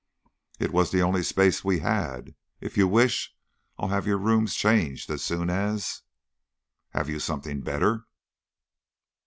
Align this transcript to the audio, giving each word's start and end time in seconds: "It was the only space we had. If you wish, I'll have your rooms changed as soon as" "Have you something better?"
"It 0.59 0.73
was 0.73 0.89
the 0.89 1.03
only 1.03 1.21
space 1.21 1.63
we 1.63 1.77
had. 1.81 2.33
If 2.59 2.75
you 2.75 2.87
wish, 2.87 3.35
I'll 3.77 3.89
have 3.89 4.07
your 4.07 4.17
rooms 4.17 4.55
changed 4.55 5.11
as 5.11 5.23
soon 5.23 5.51
as" 5.51 6.01
"Have 6.95 7.07
you 7.07 7.19
something 7.19 7.61
better?" 7.61 8.05